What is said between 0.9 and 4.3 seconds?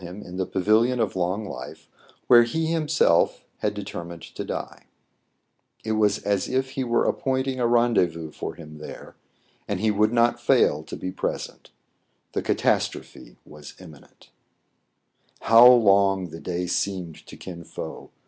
of Long Life, where he him^lf had determined